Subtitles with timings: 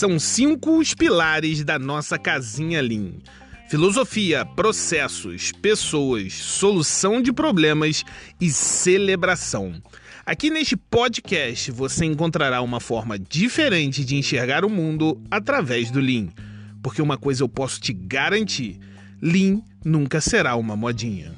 [0.00, 3.12] São cinco os pilares da nossa casinha Lean:
[3.68, 8.04] filosofia, processos, pessoas, solução de problemas
[8.40, 9.74] e celebração.
[10.24, 16.28] Aqui neste podcast você encontrará uma forma diferente de enxergar o mundo através do Lean.
[16.82, 18.78] Porque uma coisa eu posso te garantir:
[19.20, 21.34] Lean nunca será uma modinha.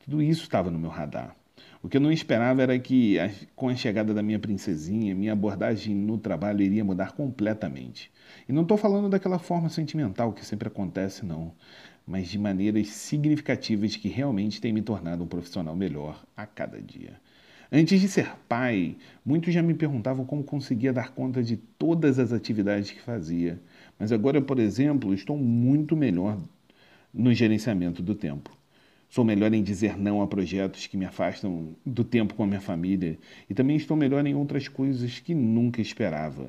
[0.04, 1.36] Tudo isso estava no meu radar.
[1.82, 3.16] O que eu não esperava era que,
[3.56, 8.12] com a chegada da minha princesinha, minha abordagem no trabalho iria mudar completamente.
[8.46, 11.52] E não estou falando daquela forma sentimental que sempre acontece, não,
[12.06, 17.18] mas de maneiras significativas que realmente têm me tornado um profissional melhor a cada dia.
[17.72, 22.30] Antes de ser pai, muitos já me perguntavam como conseguia dar conta de todas as
[22.30, 23.58] atividades que fazia.
[23.98, 26.38] Mas agora, por exemplo, estou muito melhor
[27.14, 28.59] no gerenciamento do tempo.
[29.10, 32.60] Sou melhor em dizer não a projetos que me afastam do tempo com a minha
[32.60, 36.48] família e também estou melhor em outras coisas que nunca esperava.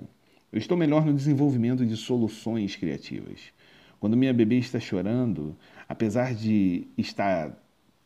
[0.52, 3.52] Eu estou melhor no desenvolvimento de soluções criativas.
[4.00, 5.56] Quando minha bebê está chorando,
[5.90, 7.52] apesar de estar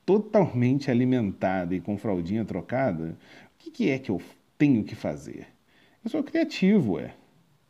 [0.06, 3.18] totalmente alimentada e com fraldinha trocada,
[3.60, 4.22] o que é que eu
[4.58, 5.48] tenho que fazer?
[6.02, 7.14] Eu sou criativo, é.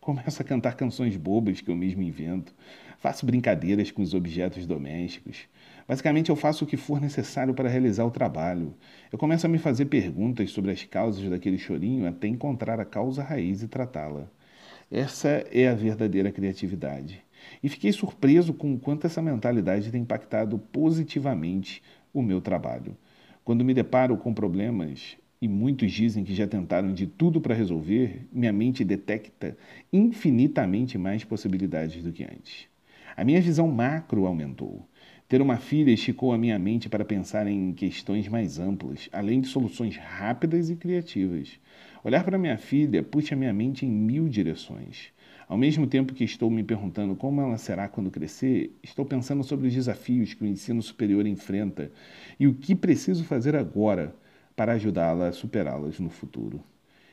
[0.06, 2.54] Começo a cantar canções bobas que eu mesmo invento.
[3.00, 5.48] Faço brincadeiras com os objetos domésticos.
[5.88, 8.76] Basicamente, eu faço o que for necessário para realizar o trabalho.
[9.12, 13.24] Eu começo a me fazer perguntas sobre as causas daquele chorinho até encontrar a causa
[13.24, 14.30] raiz e tratá-la.
[14.92, 17.24] Essa é a verdadeira criatividade.
[17.64, 21.82] E fiquei surpreso com o quanto essa mentalidade tem impactado positivamente
[22.14, 22.96] o meu trabalho.
[23.44, 28.28] Quando me deparo com problemas, e muitos dizem que já tentaram de tudo para resolver,
[28.34, 29.56] minha mente detecta
[29.94, 32.68] infinitamente mais possibilidades do que antes.
[33.16, 34.90] A minha visão macro aumentou.
[35.30, 39.48] Ter uma filha esticou a minha mente para pensar em questões mais amplas, além de
[39.48, 41.60] soluções rápidas e criativas.
[42.04, 45.14] Olhar para minha filha puxa minha mente em mil direções.
[45.48, 49.68] Ao mesmo tempo que estou me perguntando como ela será quando crescer, estou pensando sobre
[49.68, 51.92] os desafios que o ensino superior enfrenta
[52.40, 54.16] e o que preciso fazer agora
[54.56, 56.64] para ajudá-la a superá-las no futuro.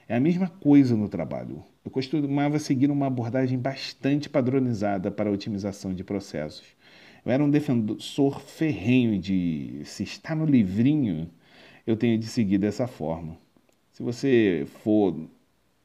[0.08, 1.64] É a mesma coisa no trabalho.
[1.84, 6.66] Eu costumava seguir uma abordagem bastante padronizada para a otimização de processos.
[7.24, 11.30] Eu era um defensor ferrenho de se está no livrinho,
[11.86, 13.36] eu tenho de seguir dessa forma.
[13.92, 15.28] Se você for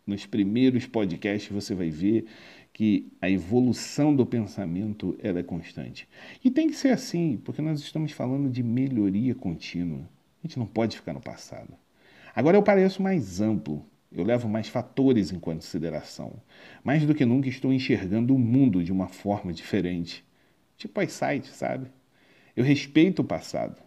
[0.06, 2.26] nos primeiros podcasts você vai ver
[2.74, 6.08] que a evolução do pensamento ela é constante.
[6.44, 10.08] E tem que ser assim, porque nós estamos falando de melhoria contínua.
[10.44, 11.74] A gente não pode ficar no passado.
[12.36, 16.42] Agora eu pareço mais amplo, eu levo mais fatores em consideração.
[16.84, 20.24] Mais do que nunca estou enxergando o mundo de uma forma diferente.
[20.78, 21.88] Tipo as sites, sabe?
[22.56, 23.82] Eu respeito o passado,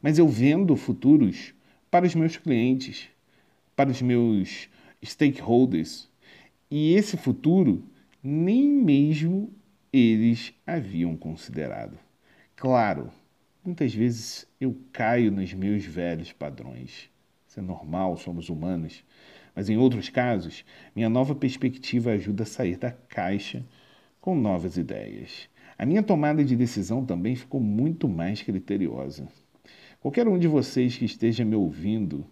[0.00, 1.52] mas eu vendo futuros
[1.90, 3.08] para os meus clientes,
[3.74, 4.68] para os meus
[5.04, 6.08] stakeholders.
[6.70, 7.84] E esse futuro
[8.22, 9.52] nem mesmo
[9.92, 11.98] eles haviam considerado.
[12.54, 13.10] Claro,
[13.66, 17.10] muitas vezes eu caio nos meus velhos padrões.
[17.48, 19.04] Isso é normal, somos humanos.
[19.54, 20.64] Mas em outros casos,
[20.94, 23.64] minha nova perspectiva ajuda a sair da caixa
[24.20, 25.48] com novas ideias.
[25.78, 29.28] A minha tomada de decisão também ficou muito mais criteriosa.
[30.00, 32.26] Qualquer um de vocês que esteja me ouvindo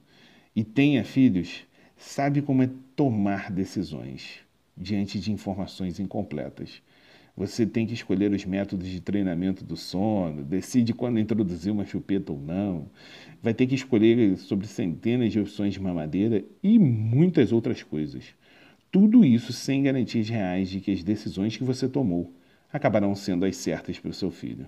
[0.55, 1.67] e tenha filhos
[1.97, 4.41] sabe como é tomar decisões
[4.77, 6.83] diante de informações incompletas.
[7.37, 12.33] Você tem que escolher os métodos de treinamento do sono, decide quando introduzir uma chupeta
[12.33, 12.89] ou não,
[13.43, 18.25] vai ter que escolher sobre centenas de opções de mamadeira e muitas outras coisas.
[18.91, 22.33] Tudo isso sem garantias reais de que as decisões que você tomou
[22.73, 24.67] acabarão sendo as certas para o seu filho.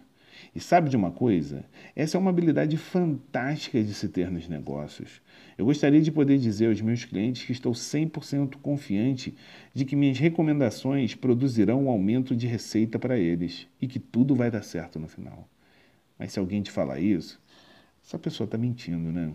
[0.54, 1.64] E sabe de uma coisa?
[1.94, 5.20] Essa é uma habilidade fantástica de se ter nos negócios.
[5.56, 9.34] Eu gostaria de poder dizer aos meus clientes que estou 100% confiante
[9.72, 14.50] de que minhas recomendações produzirão um aumento de receita para eles e que tudo vai
[14.50, 15.48] dar certo no final.
[16.18, 17.40] Mas se alguém te falar isso,
[18.04, 19.32] essa pessoa está mentindo, né?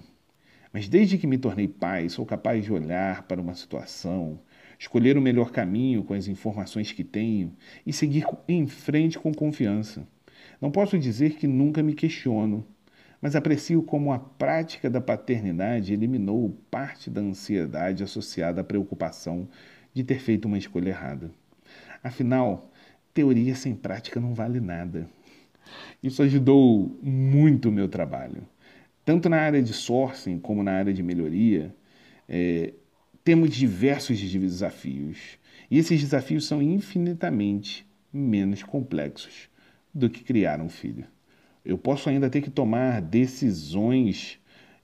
[0.74, 4.40] Mas desde que me tornei pai, sou capaz de olhar para uma situação,
[4.80, 7.54] escolher o melhor caminho com as informações que tenho
[7.86, 10.08] e seguir em frente com confiança.
[10.62, 12.64] Não posso dizer que nunca me questiono,
[13.20, 19.50] mas aprecio como a prática da paternidade eliminou parte da ansiedade associada à preocupação
[19.92, 21.32] de ter feito uma escolha errada.
[22.04, 22.72] Afinal,
[23.12, 25.10] teoria sem prática não vale nada.
[26.02, 28.44] Isso ajudou muito o meu trabalho.
[29.04, 31.76] Tanto na área de sourcing como na área de melhoria,
[32.30, 32.72] é,
[33.24, 35.40] temos diversos desafios.
[35.72, 37.84] E esses desafios são infinitamente
[38.14, 39.51] menos complexos
[39.94, 41.06] do que criar um filho.
[41.64, 44.40] Eu posso ainda ter que tomar decisões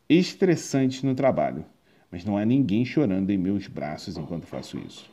[0.10, 1.66] estressantes no trabalho,
[2.12, 5.10] mas não há ninguém chorando em meus braços enquanto faço isso.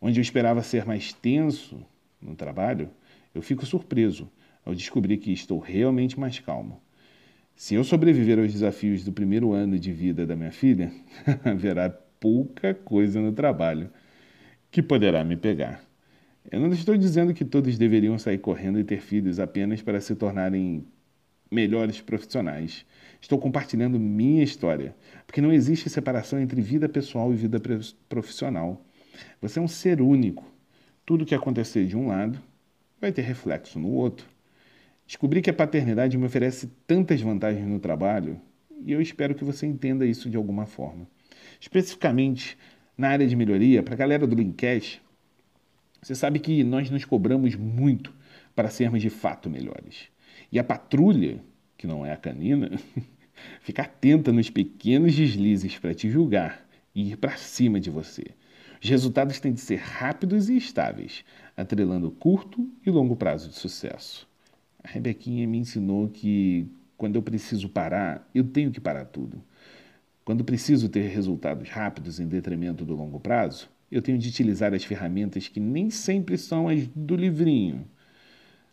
[0.00, 1.84] Onde eu esperava ser mais tenso
[2.20, 2.90] no trabalho,
[3.34, 4.30] eu fico surpreso
[4.64, 6.80] ao descobrir que estou realmente mais calmo.
[7.54, 10.92] Se eu sobreviver aos desafios do primeiro ano de vida da minha filha,
[11.44, 13.90] haverá pouca coisa no trabalho
[14.70, 15.84] que poderá me pegar.
[16.50, 20.14] Eu não estou dizendo que todos deveriam sair correndo e ter filhos apenas para se
[20.14, 20.84] tornarem
[21.50, 22.84] melhores profissionais.
[23.20, 24.94] Estou compartilhando minha história,
[25.26, 27.60] porque não existe separação entre vida pessoal e vida
[28.08, 28.84] profissional.
[29.40, 30.44] Você é um ser único.
[31.04, 32.40] Tudo que acontecer de um lado
[33.00, 34.26] vai ter reflexo no outro.
[35.06, 38.40] Descobri que a paternidade me oferece tantas vantagens no trabalho
[38.84, 41.06] e eu espero que você entenda isso de alguma forma.
[41.60, 42.56] Especificamente
[42.96, 45.02] na área de melhoria, para a galera do Linkcast,
[46.02, 48.12] você sabe que nós nos cobramos muito
[48.56, 50.08] para sermos de fato melhores.
[50.50, 51.40] E a patrulha,
[51.78, 52.72] que não é a canina,
[53.62, 58.24] fica atenta nos pequenos deslizes para te julgar e ir para cima de você.
[58.82, 61.24] Os resultados têm de ser rápidos e estáveis,
[61.56, 64.26] atrelando curto e longo prazo de sucesso.
[64.82, 66.66] A Rebequinha me ensinou que
[66.98, 69.40] quando eu preciso parar, eu tenho que parar tudo.
[70.24, 74.82] Quando preciso ter resultados rápidos em detrimento do longo prazo, eu tenho de utilizar as
[74.82, 77.86] ferramentas que nem sempre são as do livrinho,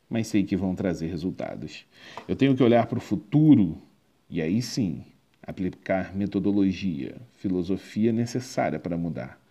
[0.09, 1.85] mas sei que vão trazer resultados.
[2.25, 3.77] Eu tenho que olhar para o futuro
[4.29, 5.03] e aí sim
[5.45, 9.43] aplicar metodologia, filosofia necessária para mudar.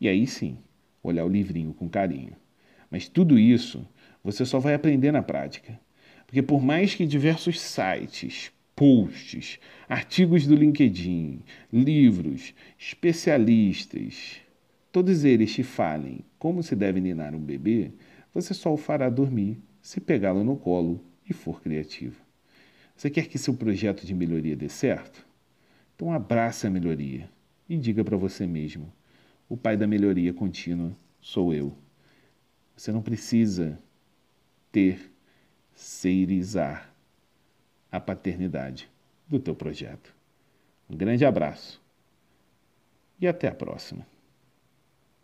[0.00, 0.56] E aí sim
[1.02, 2.32] olhar o livrinho com carinho.
[2.90, 3.86] Mas tudo isso
[4.22, 5.78] você só vai aprender na prática.
[6.26, 14.43] Porque por mais que diversos sites, posts, artigos do LinkedIn, livros, especialistas,
[14.94, 17.90] todos eles te falem como se deve ninar um bebê,
[18.32, 22.22] você só o fará dormir se pegá-lo no colo e for criativo.
[22.94, 25.26] Você quer que seu projeto de melhoria dê certo?
[25.96, 27.28] Então abrace a melhoria
[27.68, 28.92] e diga para você mesmo:
[29.48, 31.76] o pai da melhoria contínua sou eu.
[32.76, 33.76] Você não precisa
[34.70, 35.10] ter,
[35.74, 36.94] seirizar
[37.90, 38.88] a paternidade
[39.26, 40.14] do teu projeto.
[40.88, 41.82] Um grande abraço
[43.20, 44.13] e até a próxima.